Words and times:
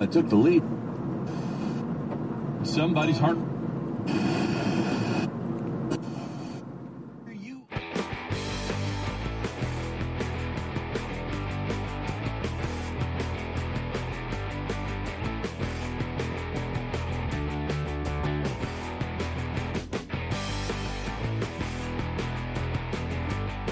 I 0.00 0.06
took 0.06 0.28
the 0.28 0.36
lead. 0.36 0.62
Somebody's 2.62 3.18
heart. 3.18 3.36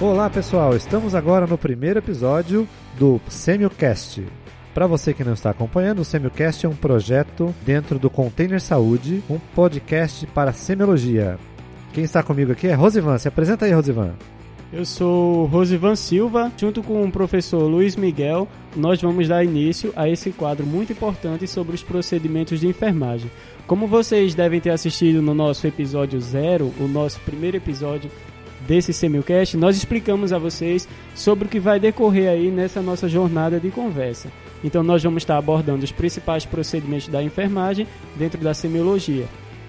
Olá 0.01 0.29
pessoal, 0.29 0.75
estamos 0.75 1.15
agora 1.15 1.47
no 1.47 1.57
primeiro 1.57 2.01
episódio 2.01 2.69
do 2.99 3.21
Semiocast. 3.29 4.46
Para 4.77 4.87
você 4.87 5.15
que 5.15 5.25
não 5.25 5.33
está 5.33 5.49
acompanhando, 5.49 6.01
o 6.01 6.05
Semiocast 6.05 6.67
é 6.67 6.69
um 6.69 6.77
projeto 6.77 7.55
dentro 7.65 7.99
do 7.99 8.11
Container 8.11 8.61
Saúde, 8.61 9.23
um 9.27 9.39
podcast 9.39 10.27
para 10.27 10.53
semiologia. 10.53 11.39
Quem 11.95 12.05
está 12.05 12.23
comigo 12.23 12.53
aqui 12.53 12.67
é 12.67 12.75
Rosivan. 12.75 13.17
Se 13.17 13.27
apresenta 13.27 13.65
aí, 13.65 13.73
Rosivan. 13.73 14.13
Eu 14.71 14.85
sou 14.85 15.47
Rosivan 15.47 15.97
Silva, 15.97 16.53
junto 16.59 16.83
com 16.83 17.03
o 17.03 17.11
professor 17.11 17.63
Luiz 17.63 17.97
Miguel, 17.97 18.47
nós 18.77 19.01
vamos 19.01 19.27
dar 19.27 19.43
início 19.43 19.95
a 19.97 20.11
esse 20.11 20.31
quadro 20.31 20.67
muito 20.67 20.93
importante 20.93 21.49
sobre 21.49 21.75
os 21.75 21.83
procedimentos 21.83 22.61
de 22.61 22.69
enfermagem. 22.69 23.31
Como 23.67 23.87
vocês 23.87 24.35
devem 24.35 24.61
ter 24.61 24.73
assistido 24.73 25.23
no 25.23 25.33
nosso 25.33 25.67
episódio 25.67 26.21
zero, 26.21 26.71
o 26.79 26.87
nosso 26.87 27.19
primeiro 27.21 27.57
episódio 27.57 28.11
desse 28.69 28.93
Semilcast, 28.93 29.57
nós 29.57 29.75
explicamos 29.75 30.35
a 30.35 30.39
vocês 30.39 30.87
sobre 31.15 31.47
o 31.47 31.49
que 31.49 31.59
vai 31.59 31.81
decorrer 31.81 32.29
aí 32.29 32.51
nessa 32.51 32.83
nossa 32.83 33.09
jornada 33.09 33.59
de 33.59 33.71
conversa. 33.71 34.29
Então 34.65 34.83
nós 34.83 35.03
vamos 35.03 35.23
estar 35.23 35.37
abordando 35.37 35.85
os 35.85 35.93
principais 35.93 36.45
procedimentos 36.45 37.09
da 37.09 37.23
enfermagem 37.23 37.87
dentro 38.17 38.41
da 38.41 38.55
semiologia. 38.55 39.27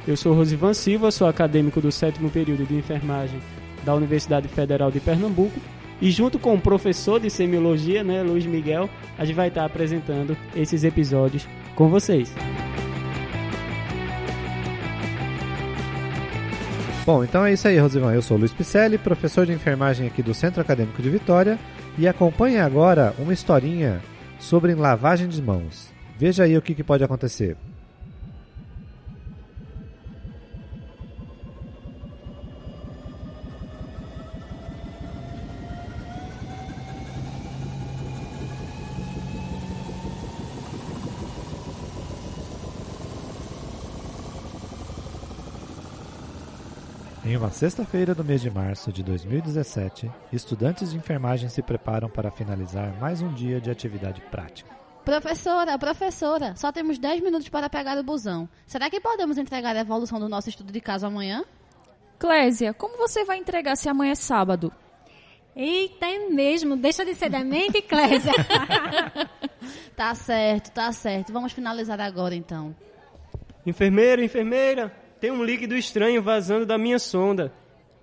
Eu 0.08 0.16
sou 0.16 0.34
Rosivan 0.34 0.74
Silva, 0.74 1.12
sou 1.12 1.28
acadêmico 1.28 1.82
do 1.82 1.92
sétimo 1.92 2.30
período 2.30 2.66
de 2.66 2.76
enfermagem 2.76 3.40
da 3.84 3.94
Universidade 3.94 4.48
Federal 4.48 4.90
de 4.90 5.00
Pernambuco 5.00 5.60
e 6.02 6.12
junto 6.12 6.38
com 6.38 6.54
o 6.54 6.62
professor 6.62 7.20
de 7.20 7.30
semiologia, 7.30 8.04
né, 8.04 8.22
Luiz 8.22 8.46
Miguel, 8.46 8.90
a 9.18 9.26
gente 9.26 9.36
vai 9.36 9.48
estar 9.48 9.66
apresentando 9.66 10.38
esses 10.56 10.84
episódios 10.84 11.48
com 11.76 11.90
vocês. 11.90 12.34
Bom, 17.06 17.24
então 17.24 17.46
é 17.46 17.54
isso 17.54 17.68
aí, 17.68 17.80
Rosivan. 17.80 18.14
Eu 18.14 18.22
sou 18.22 18.38
Luiz 18.38 18.52
Picelli, 18.54 18.98
professor 18.98 19.46
de 19.46 19.54
enfermagem 19.54 20.06
aqui 20.06 20.22
do 20.22 20.34
Centro 20.34 20.62
Acadêmico 20.62 21.02
de 21.02 21.10
Vitória 21.10 21.58
e 21.98 22.08
acompanhe 22.08 22.60
agora 22.60 23.16
uma 23.18 23.34
historinha 23.34 24.02
sobre 24.40 24.76
lavagem 24.76 25.28
de 25.28 25.42
mãos. 25.42 25.92
Veja 26.18 26.44
aí 26.44 26.58
o 26.58 26.62
que, 26.62 26.74
que 26.74 26.84
pode 26.84 27.04
acontecer. 27.04 27.56
Em 47.28 47.36
uma 47.36 47.52
sexta-feira 47.52 48.16
do 48.16 48.24
mês 48.24 48.40
de 48.40 48.50
março 48.50 48.90
de 48.90 49.04
2017, 49.04 50.10
estudantes 50.32 50.92
de 50.92 50.98
enfermagem 50.98 51.50
se 51.50 51.62
preparam 51.62 52.10
para 52.10 52.32
finalizar 52.32 52.98
mais 53.02 53.22
um 53.22 53.34
dia 53.34 53.60
de 53.60 53.70
atividade 53.70 54.22
prática. 54.32 54.74
Professora, 55.04 55.78
professora, 55.78 56.56
só 56.56 56.72
temos 56.72 56.98
10 56.98 57.22
minutos 57.22 57.50
para 57.50 57.70
pegar 57.70 57.98
o 57.98 58.04
busão. 58.04 58.48
Será 58.66 58.90
que 58.90 59.02
podemos 59.02 59.38
entregar 59.38 59.76
a 59.76 59.82
evolução 59.82 60.22
do 60.22 60.30
nosso 60.30 60.48
estudo 60.48 60.72
de 60.72 60.80
caso 60.80 61.06
amanhã? 61.06 61.44
Clésia, 62.18 62.74
como 62.74 62.98
você 62.98 63.26
vai 63.26 63.38
entregar 63.40 63.76
se 63.76 63.90
amanhã 63.90 64.14
é 64.14 64.16
sábado? 64.16 64.72
Eita, 65.54 66.06
é 66.06 66.30
mesmo. 66.30 66.78
Deixa 66.78 67.04
de 67.04 67.14
ser 67.14 67.30
demente, 67.30 67.82
Clésia. 67.82 68.32
tá 69.98 70.16
certo, 70.16 70.72
tá 70.72 70.94
certo. 70.94 71.34
Vamos 71.34 71.52
finalizar 71.52 72.00
agora 72.00 72.34
então. 72.34 72.74
Enfermeira, 73.66 74.24
enfermeira, 74.24 74.96
tem 75.20 75.32
um 75.32 75.44
líquido 75.44 75.76
estranho 75.76 76.22
vazando 76.22 76.66
da 76.66 76.78
minha 76.78 77.00
sonda. 77.00 77.52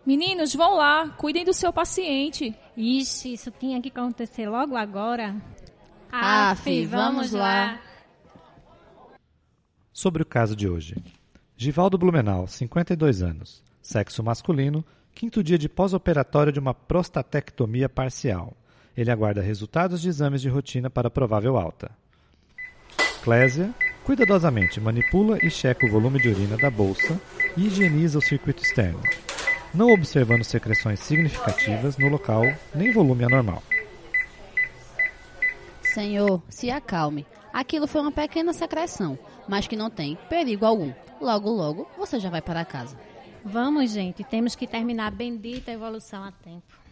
Meninos, 0.04 0.54
vão 0.54 0.76
lá, 0.76 1.08
cuidem 1.10 1.44
do 1.44 1.54
seu 1.54 1.72
paciente. 1.72 2.54
Ixi, 2.76 3.32
isso 3.32 3.50
tinha 3.50 3.80
que 3.80 3.88
acontecer 3.88 4.48
logo 4.48 4.76
agora. 4.76 5.34
Aff, 6.12 6.86
vamos 6.86 7.32
lá. 7.32 7.80
Sobre 9.92 10.22
o 10.22 10.26
caso 10.26 10.54
de 10.54 10.68
hoje. 10.68 10.96
Givaldo 11.56 11.96
Blumenau, 11.96 12.46
52 12.46 13.22
anos, 13.22 13.62
sexo 13.80 14.22
masculino, 14.22 14.84
quinto 15.14 15.42
dia 15.42 15.56
de 15.56 15.68
pós-operatório 15.68 16.52
de 16.52 16.58
uma 16.58 16.74
prostatectomia 16.74 17.88
parcial. 17.88 18.52
Ele 18.96 19.10
aguarda 19.10 19.40
resultados 19.40 20.02
de 20.02 20.08
exames 20.08 20.42
de 20.42 20.48
rotina 20.48 20.90
para 20.90 21.10
provável 21.10 21.56
alta. 21.56 21.90
Clésia, 23.22 23.74
cuidadosamente 24.04 24.80
manipula 24.80 25.38
e 25.42 25.50
checa 25.50 25.86
o 25.86 25.90
volume 25.90 26.20
de 26.20 26.28
urina 26.28 26.56
da 26.56 26.70
bolsa 26.70 27.20
e 27.56 27.66
higieniza 27.66 28.18
o 28.18 28.22
circuito 28.22 28.62
externo, 28.62 29.00
não 29.72 29.90
observando 29.92 30.44
secreções 30.44 31.00
significativas 31.00 31.96
no 31.96 32.08
local 32.08 32.44
nem 32.74 32.92
volume 32.92 33.24
anormal. 33.24 33.62
Senhor, 35.82 36.42
se 36.48 36.70
acalme. 36.70 37.26
Aquilo 37.52 37.86
foi 37.86 38.00
uma 38.00 38.12
pequena 38.12 38.52
secreção, 38.52 39.18
mas 39.48 39.66
que 39.66 39.76
não 39.76 39.88
tem 39.88 40.18
perigo 40.28 40.66
algum. 40.66 40.92
Logo, 41.20 41.50
logo, 41.50 41.88
você 41.96 42.18
já 42.18 42.28
vai 42.28 42.42
para 42.42 42.64
casa. 42.64 42.96
Vamos, 43.44 43.90
gente. 43.92 44.24
Temos 44.24 44.56
que 44.56 44.66
terminar 44.66 45.06
a 45.06 45.10
bendita 45.10 45.70
evolução 45.70 46.24
a 46.24 46.32
tempo. 46.32 46.83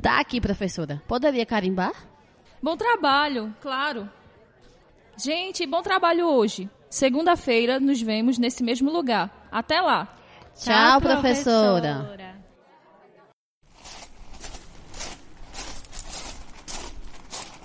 Tá 0.00 0.20
aqui, 0.20 0.40
professora. 0.40 1.02
Poderia 1.06 1.46
carimbar? 1.46 1.92
Bom 2.62 2.76
trabalho, 2.76 3.54
claro. 3.60 4.08
Gente, 5.16 5.66
bom 5.66 5.82
trabalho 5.82 6.26
hoje. 6.26 6.68
Segunda-feira 6.90 7.80
nos 7.80 8.00
vemos 8.00 8.38
nesse 8.38 8.62
mesmo 8.62 8.90
lugar. 8.90 9.48
Até 9.50 9.80
lá. 9.80 10.14
Tchau, 10.54 11.00
professora. 11.00 12.36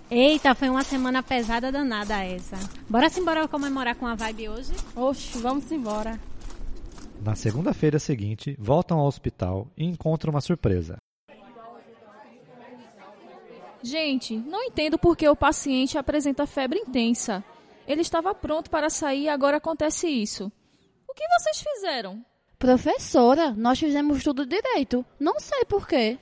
Eita, 0.10 0.54
foi 0.54 0.68
uma 0.68 0.84
semana 0.84 1.24
pesada 1.24 1.72
danada 1.72 2.22
essa. 2.24 2.58
Bora 2.90 3.10
se 3.10 3.22
embora 3.22 3.48
comemorar 3.48 3.96
com 3.96 4.06
a 4.06 4.14
vibe 4.14 4.50
hoje? 4.50 4.74
Oxe, 4.94 5.38
vamos 5.40 5.72
embora. 5.72 6.20
Na 7.24 7.34
segunda-feira 7.36 7.98
seguinte, 7.98 8.56
voltam 8.60 9.00
ao 9.00 9.06
hospital 9.06 9.68
e 9.78 9.86
encontram 9.86 10.32
uma 10.32 10.42
surpresa. 10.42 10.98
Gente, 13.84 14.38
não 14.38 14.64
entendo 14.64 14.98
por 14.98 15.18
que 15.18 15.28
o 15.28 15.36
paciente 15.36 15.98
apresenta 15.98 16.46
febre 16.46 16.80
intensa. 16.80 17.44
Ele 17.88 18.02
estava 18.02 18.34
pronto 18.36 18.70
para 18.70 18.90
sair 18.90 19.24
e 19.24 19.30
agora 19.30 19.58
acontece 19.58 20.08
isso. 20.08 20.52
O 21.10 21.14
que 21.14 21.28
vocês 21.40 21.62
fizeram? 21.62 22.24
Professora, 22.60 23.52
nós 23.52 23.80
fizemos 23.80 24.24
tudo 24.24 24.46
direito. 24.46 25.06
Não 25.20 25.40
sei 25.40 25.66
por 25.66 25.88
quê. 25.88 26.20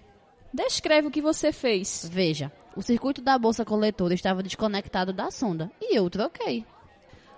Descreve 0.53 1.07
o 1.07 1.11
que 1.11 1.21
você 1.21 1.51
fez. 1.51 2.09
Veja, 2.11 2.51
o 2.75 2.81
circuito 2.81 3.21
da 3.21 3.37
bolsa 3.37 3.65
coletora 3.65 4.13
estava 4.13 4.41
desconectado 4.41 5.11
da 5.11 5.29
sonda 5.29 5.69
e 5.81 5.95
eu 5.97 6.09
troquei. 6.09 6.65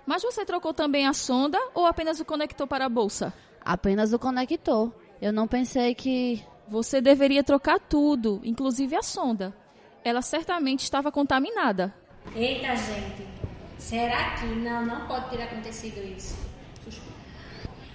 Mas 0.06 0.22
você 0.22 0.44
trocou 0.44 0.72
também 0.72 1.06
a 1.06 1.12
sonda 1.12 1.58
ou 1.74 1.84
apenas 1.84 2.20
o 2.20 2.24
conector 2.24 2.66
para 2.66 2.86
a 2.86 2.88
bolsa? 2.88 3.32
Apenas 3.60 4.12
o 4.12 4.18
conector. 4.18 4.92
Eu 5.20 5.32
não 5.32 5.46
pensei 5.46 5.94
que. 5.94 6.42
Você 6.68 7.02
deveria 7.02 7.44
trocar 7.44 7.78
tudo, 7.78 8.40
inclusive 8.42 8.96
a 8.96 9.02
sonda. 9.02 9.54
Ela 10.04 10.22
certamente 10.22 10.80
estava 10.80 11.12
contaminada. 11.12 11.94
Eita, 12.34 12.74
gente. 12.76 13.26
Será 13.78 14.36
que 14.36 14.46
não, 14.46 14.86
não 14.86 15.06
pode 15.06 15.30
ter 15.30 15.42
acontecido 15.42 15.98
isso? 15.98 16.36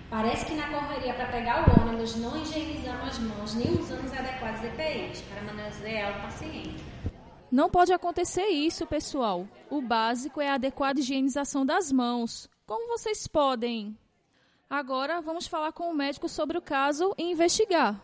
Parece 0.10 0.46
que 0.46 0.54
na 0.54 0.70
correria 0.70 1.14
para 1.14 1.26
pegar 1.26 1.68
o 1.68 1.82
ônibus 1.82 2.16
não 2.16 2.42
higienizamos 2.42 3.10
as 3.10 3.20
mãos 3.20 3.54
nem 3.56 3.78
usamos 3.78 4.10
os 4.12 4.18
adequados 4.18 4.64
EPIs 4.64 5.22
para 5.22 5.42
manusear 5.42 6.18
o 6.18 6.22
paciente. 6.22 6.84
Não 7.52 7.70
pode 7.70 7.92
acontecer 7.92 8.48
isso, 8.48 8.86
pessoal. 8.86 9.46
O 9.70 9.82
básico 9.82 10.40
é 10.40 10.50
a 10.50 10.54
adequada 10.54 11.00
higienização 11.00 11.66
das 11.66 11.92
mãos. 11.92 12.50
Como 12.66 12.88
vocês 12.88 13.28
podem? 13.28 13.98
Agora 14.70 15.22
vamos 15.22 15.48
falar 15.48 15.74
com 15.74 15.90
o 15.90 15.96
médico 15.96 16.30
sobre 16.30 16.58
o 16.58 16.62
caso 16.62 17.14
e 17.18 17.32
investigar. 17.32 18.02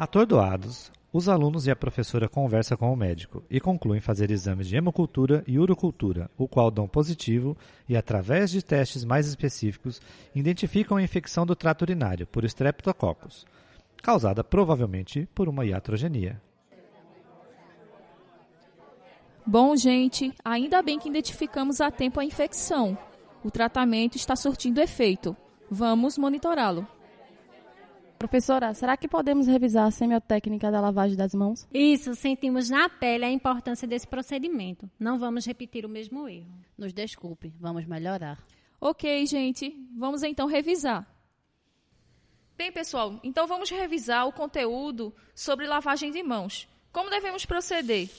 Atordoados, 0.00 0.90
Os 1.12 1.28
alunos 1.28 1.66
e 1.66 1.70
a 1.70 1.76
professora 1.76 2.26
conversam 2.26 2.74
com 2.74 2.90
o 2.90 2.96
médico 2.96 3.44
e 3.50 3.60
concluem 3.60 4.00
fazer 4.00 4.30
exames 4.30 4.66
de 4.66 4.76
hemocultura 4.76 5.44
e 5.46 5.58
urocultura, 5.58 6.30
o 6.38 6.48
qual 6.48 6.70
dão 6.70 6.88
positivo 6.88 7.54
e, 7.86 7.94
através 7.94 8.50
de 8.50 8.62
testes 8.62 9.04
mais 9.04 9.26
específicos, 9.26 10.00
identificam 10.34 10.96
a 10.96 11.02
infecção 11.02 11.44
do 11.44 11.54
trato 11.54 11.82
urinário 11.82 12.26
por 12.26 12.46
Streptococcus, 12.46 13.44
causada 14.02 14.42
provavelmente 14.42 15.28
por 15.34 15.50
uma 15.50 15.66
iatrogenia. 15.66 16.40
Bom, 19.44 19.76
gente, 19.76 20.32
ainda 20.42 20.80
bem 20.80 20.98
que 20.98 21.10
identificamos 21.10 21.78
a 21.78 21.90
tempo 21.90 22.18
a 22.18 22.24
infecção. 22.24 22.96
O 23.44 23.50
tratamento 23.50 24.16
está 24.16 24.34
surtindo 24.34 24.80
efeito. 24.80 25.36
Vamos 25.70 26.16
monitorá-lo. 26.16 26.88
Professora, 28.20 28.74
será 28.74 28.98
que 28.98 29.08
podemos 29.08 29.46
revisar 29.46 29.86
a 29.86 29.90
semiotécnica 29.90 30.70
da 30.70 30.78
lavagem 30.78 31.16
das 31.16 31.32
mãos? 31.32 31.66
Isso, 31.72 32.14
sentimos 32.14 32.68
na 32.68 32.86
pele 32.86 33.24
a 33.24 33.30
importância 33.30 33.88
desse 33.88 34.06
procedimento. 34.06 34.90
Não 35.00 35.18
vamos 35.18 35.46
repetir 35.46 35.86
o 35.86 35.88
mesmo 35.88 36.28
erro. 36.28 36.52
Nos 36.76 36.92
desculpe, 36.92 37.50
vamos 37.58 37.86
melhorar. 37.86 38.38
Ok, 38.78 39.24
gente, 39.24 39.74
vamos 39.96 40.22
então 40.22 40.46
revisar. 40.46 41.08
Bem, 42.58 42.70
pessoal, 42.70 43.18
então 43.24 43.46
vamos 43.46 43.70
revisar 43.70 44.28
o 44.28 44.32
conteúdo 44.32 45.14
sobre 45.34 45.66
lavagem 45.66 46.10
de 46.10 46.22
mãos. 46.22 46.68
Como 46.92 47.08
devemos 47.08 47.46
proceder? 47.46 48.10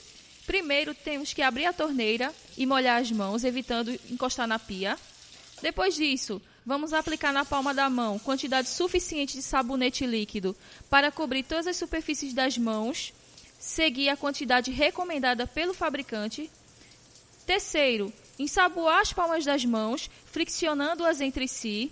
Primeiro, 0.48 0.96
temos 0.96 1.32
que 1.32 1.44
abrir 1.44 1.68
a 1.68 1.74
torneira 1.74 2.34
e 2.58 2.66
molhar 2.66 3.00
as 3.00 3.12
mãos, 3.12 3.44
evitando 3.44 3.92
encostar 4.10 4.48
na 4.48 4.58
pia. 4.58 4.98
Depois 5.62 5.94
disso, 5.94 6.42
Vamos 6.64 6.94
aplicar 6.94 7.34
na 7.34 7.44
palma 7.44 7.74
da 7.74 7.90
mão 7.90 8.20
quantidade 8.20 8.70
suficiente 8.70 9.36
de 9.36 9.42
sabonete 9.42 10.06
líquido 10.06 10.56
para 10.90 11.12
cobrir 11.12 11.44
todas 11.44 11.66
as 11.66 11.78
superfícies 11.78 12.34
das 12.34 12.58
mãos. 12.58 13.14
Seguir 13.60 14.10
a 14.10 14.18
quantidade 14.18 14.72
recomendada 14.72 15.48
pelo 15.48 15.74
fabricante. 15.74 16.50
Terceiro, 17.46 18.14
ensaboar 18.38 19.02
as 19.02 19.12
palmas 19.12 19.44
das 19.44 19.66
mãos, 19.66 20.10
friccionando-as 20.32 21.20
entre 21.20 21.48
si. 21.48 21.92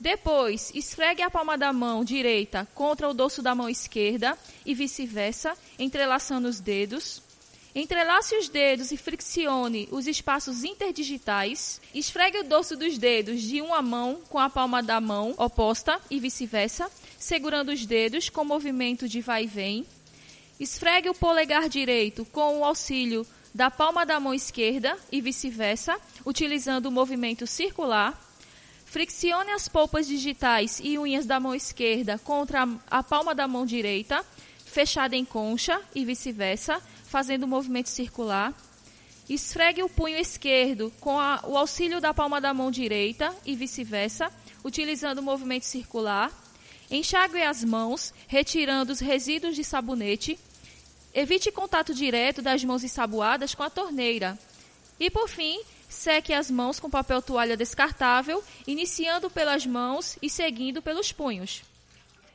Depois, 0.00 0.72
esfregue 0.74 1.22
a 1.22 1.30
palma 1.30 1.56
da 1.56 1.72
mão 1.72 2.04
direita 2.04 2.66
contra 2.74 3.08
o 3.08 3.14
dorso 3.14 3.40
da 3.42 3.54
mão 3.54 3.68
esquerda 3.68 4.36
e 4.64 4.74
vice-versa, 4.74 5.56
entrelaçando 5.78 6.48
os 6.48 6.58
dedos. 6.58 7.22
Entrelace 7.74 8.36
os 8.36 8.48
dedos 8.48 8.92
e 8.92 8.96
friccione 8.96 9.88
os 9.90 10.06
espaços 10.06 10.62
interdigitais. 10.62 11.80
Esfregue 11.92 12.38
o 12.38 12.44
dorso 12.44 12.76
dos 12.76 12.96
dedos 12.96 13.42
de 13.42 13.60
uma 13.60 13.82
mão 13.82 14.20
com 14.28 14.38
a 14.38 14.48
palma 14.48 14.80
da 14.80 15.00
mão 15.00 15.34
oposta 15.36 16.00
e 16.08 16.20
vice-versa, 16.20 16.88
segurando 17.18 17.72
os 17.72 17.84
dedos 17.84 18.28
com 18.28 18.44
movimento 18.44 19.08
de 19.08 19.20
vai 19.20 19.42
e 19.42 19.48
vem. 19.48 19.86
Esfregue 20.60 21.08
o 21.08 21.14
polegar 21.14 21.68
direito 21.68 22.24
com 22.26 22.60
o 22.60 22.64
auxílio 22.64 23.26
da 23.52 23.72
palma 23.72 24.06
da 24.06 24.20
mão 24.20 24.32
esquerda 24.32 24.96
e 25.10 25.20
vice-versa, 25.20 25.98
utilizando 26.24 26.86
o 26.86 26.92
movimento 26.92 27.44
circular. 27.44 28.20
Friccione 28.84 29.50
as 29.50 29.68
polpas 29.68 30.06
digitais 30.06 30.80
e 30.80 30.96
unhas 30.96 31.26
da 31.26 31.40
mão 31.40 31.52
esquerda 31.52 32.20
contra 32.20 32.68
a 32.88 33.02
palma 33.02 33.34
da 33.34 33.48
mão 33.48 33.66
direita, 33.66 34.24
fechada 34.74 35.14
em 35.14 35.24
concha 35.24 35.80
e 35.94 36.04
vice-versa, 36.04 36.82
fazendo 37.04 37.44
o 37.44 37.46
um 37.46 37.50
movimento 37.50 37.88
circular. 37.88 38.52
Esfregue 39.28 39.84
o 39.84 39.88
punho 39.88 40.18
esquerdo 40.18 40.92
com 41.00 41.18
a, 41.18 41.40
o 41.44 41.56
auxílio 41.56 42.00
da 42.00 42.12
palma 42.12 42.40
da 42.40 42.52
mão 42.52 42.72
direita 42.72 43.32
e 43.46 43.54
vice-versa, 43.54 44.32
utilizando 44.64 45.20
o 45.20 45.22
movimento 45.22 45.64
circular. 45.64 46.30
Enxague 46.90 47.40
as 47.40 47.62
mãos, 47.62 48.12
retirando 48.26 48.92
os 48.92 48.98
resíduos 48.98 49.54
de 49.54 49.62
sabonete. 49.62 50.38
Evite 51.14 51.52
contato 51.52 51.94
direto 51.94 52.42
das 52.42 52.64
mãos 52.64 52.82
ensaboadas 52.82 53.54
com 53.54 53.62
a 53.62 53.70
torneira. 53.70 54.36
E 54.98 55.08
por 55.08 55.28
fim, 55.28 55.62
seque 55.88 56.34
as 56.34 56.50
mãos 56.50 56.80
com 56.80 56.90
papel 56.90 57.22
toalha 57.22 57.56
descartável, 57.56 58.42
iniciando 58.66 59.30
pelas 59.30 59.64
mãos 59.64 60.18
e 60.20 60.28
seguindo 60.28 60.82
pelos 60.82 61.12
punhos. 61.12 61.62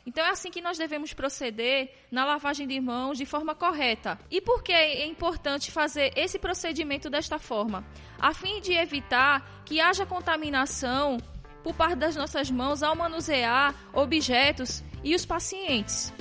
Então 0.06 0.26
é 0.26 0.30
assim 0.30 0.50
que 0.50 0.62
nós 0.62 0.78
devemos 0.78 1.14
proceder 1.14 1.94
na 2.12 2.26
lavagem 2.26 2.68
de 2.68 2.80
mãos 2.80 3.18
de 3.18 3.26
forma 3.26 3.54
correta. 3.54 4.20
E 4.32 4.42
por 4.42 4.64
que 4.64 4.72
é 4.72 5.06
importante 5.06 5.72
fazer 5.72 6.12
esse 6.16 6.40
procedimento 6.40 7.10
desta 7.10 7.38
forma? 7.38 7.86
A 8.20 8.34
fim 8.34 8.62
de 8.62 8.74
evitar 8.74 9.64
que 9.66 9.80
haja 9.80 10.06
contaminação 10.06 11.18
por 11.64 11.76
parte 11.76 11.96
das 11.96 12.16
nossas 12.16 12.50
mãos 12.50 12.82
ao 12.82 12.96
manusear 12.96 13.76
objetos 13.94 14.84
e 15.04 15.14
os 15.14 15.26
pacientes. 15.26 16.14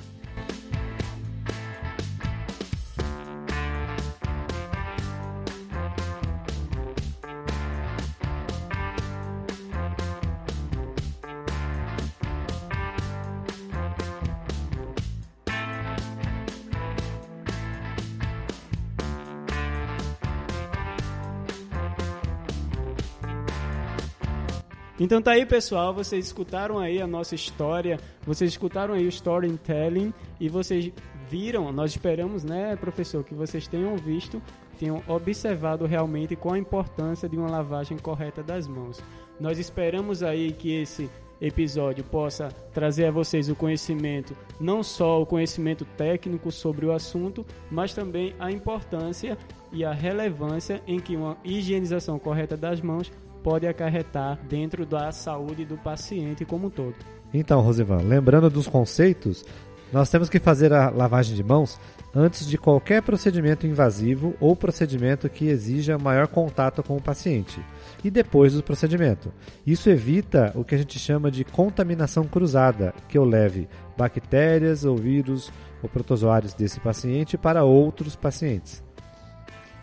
Então 25.01 25.23
tá 25.23 25.33
aí, 25.33 25.47
pessoal, 25.47 25.95
vocês 25.95 26.27
escutaram 26.27 26.77
aí 26.77 27.01
a 27.01 27.07
nossa 27.07 27.35
história, 27.35 28.01
vocês 28.27 28.51
escutaram 28.51 28.95
aí 28.95 29.07
o 29.07 29.09
storytelling 29.09 30.13
e 30.41 30.49
vocês 30.49 30.93
viram, 31.31 31.71
nós 31.71 31.93
esperamos, 31.93 32.43
né, 32.43 32.75
professor, 32.75 33.23
que 33.23 33.35
vocês 33.35 33.69
tenham 33.69 33.97
visto, 33.97 34.43
tenham 34.77 35.01
observado 35.07 35.87
realmente 35.87 36.35
qual 36.35 36.55
a 36.55 36.59
importância 36.59 37.29
de 37.29 37.37
uma 37.37 37.49
lavagem 37.49 37.97
correta 37.97 38.43
das 38.43 38.67
mãos. 38.67 39.01
Nós 39.39 39.59
esperamos 39.61 40.25
aí 40.25 40.51
que 40.51 40.75
esse 40.75 41.09
episódio 41.41 42.03
possa 42.03 42.49
trazer 42.75 43.07
a 43.07 43.11
vocês 43.13 43.49
o 43.49 43.55
conhecimento, 43.55 44.37
não 44.59 44.83
só 44.83 45.23
o 45.23 45.27
conhecimento 45.27 45.85
técnico 45.97 46.51
sobre 46.51 46.85
o 46.87 46.93
assunto, 46.93 47.47
mas 47.71 47.95
também 47.95 48.35
a 48.41 48.51
importância 48.51 49.39
e 49.71 49.85
a 49.85 49.93
relevância 49.93 50.83
em 50.89 50.99
que 50.99 51.15
uma 51.15 51.37
higienização 51.45 52.19
correta 52.19 52.57
das 52.57 52.81
mãos 52.81 53.13
pode 53.43 53.67
acarretar 53.67 54.39
dentro 54.49 54.85
da 54.85 55.11
saúde 55.13 55.65
do 55.65 55.77
paciente 55.77 56.45
como 56.45 56.67
um 56.67 56.71
todo. 56.71 56.95
Então, 57.33 57.61
Rosivan, 57.61 57.99
lembrando 57.99 58.49
dos 58.49 58.67
conceitos, 58.67 59.45
nós 59.93 60.11
temos 60.11 60.29
que 60.29 60.39
fazer 60.39 60.73
a 60.73 60.91
lavagem 60.91 61.35
de 61.35 61.43
mãos 61.43 61.81
antes 62.15 62.47
de 62.47 62.57
qualquer 62.59 63.03
procedimento 63.03 63.67
invasivo 63.67 64.35
ou 64.41 64.57
procedimento 64.57 65.29
que 65.29 65.47
exija 65.47 65.99
maior 65.99 66.27
contato 66.27 66.83
com 66.83 66.97
o 66.97 67.03
paciente 67.03 67.61
e 68.03 68.11
depois 68.11 68.55
do 68.55 68.63
procedimento. 68.63 69.33
Isso 69.67 69.91
evita 69.91 70.53
o 70.55 70.65
que 70.65 70.75
a 70.75 70.79
gente 70.79 70.99
chama 70.99 71.31
de 71.31 71.45
contaminação 71.45 72.25
cruzada, 72.25 72.95
que 73.09 73.19
eu 73.19 73.25
leve 73.25 73.69
bactérias 73.97 74.85
ou 74.85 74.97
vírus 74.97 75.53
ou 75.83 75.89
protozoários 75.89 76.55
desse 76.55 76.81
paciente 76.81 77.37
para 77.37 77.65
outros 77.65 78.17
pacientes. 78.17 78.88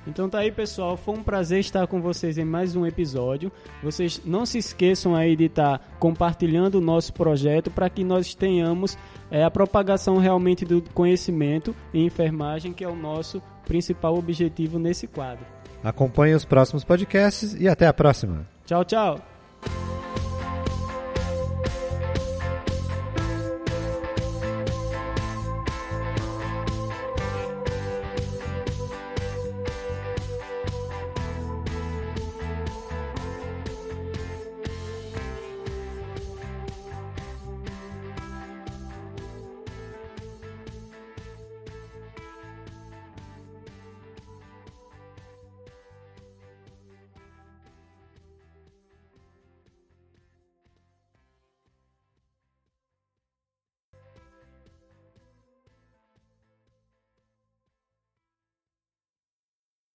Então 0.07 0.29
tá 0.29 0.39
aí, 0.39 0.51
pessoal. 0.51 0.95
Foi 0.95 1.15
um 1.15 1.23
prazer 1.23 1.59
estar 1.59 1.87
com 1.87 2.01
vocês 2.01 2.37
em 2.37 2.45
mais 2.45 2.75
um 2.75 2.85
episódio. 2.85 3.51
Vocês 3.81 4.21
não 4.23 4.45
se 4.45 4.57
esqueçam 4.57 5.15
aí 5.15 5.35
de 5.35 5.45
estar 5.45 5.79
compartilhando 5.99 6.75
o 6.75 6.81
nosso 6.81 7.13
projeto 7.13 7.71
para 7.71 7.89
que 7.89 8.03
nós 8.03 8.35
tenhamos 8.35 8.97
é, 9.31 9.43
a 9.43 9.51
propagação 9.51 10.17
realmente 10.17 10.63
do 10.63 10.81
conhecimento 10.93 11.75
em 11.93 12.05
enfermagem, 12.05 12.73
que 12.73 12.83
é 12.83 12.87
o 12.87 12.95
nosso 12.95 13.41
principal 13.65 14.15
objetivo 14.15 14.77
nesse 14.77 15.07
quadro. 15.07 15.45
Acompanhe 15.83 16.33
os 16.33 16.45
próximos 16.45 16.83
podcasts 16.83 17.53
e 17.59 17.67
até 17.67 17.87
a 17.87 17.93
próxima. 17.93 18.47
Tchau, 18.65 18.83
tchau. 18.83 19.34